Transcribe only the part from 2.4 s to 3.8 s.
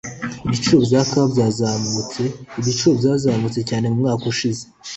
Ibiciro byazamutse